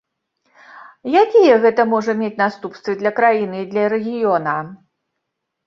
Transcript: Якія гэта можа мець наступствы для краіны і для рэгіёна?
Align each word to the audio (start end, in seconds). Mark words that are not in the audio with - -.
Якія 1.23 1.53
гэта 1.65 1.85
можа 1.93 2.11
мець 2.23 2.33
наступствы 2.43 2.97
для 3.03 3.11
краіны 3.21 3.55
і 3.63 3.71
для 3.77 3.85
рэгіёна? 3.97 4.59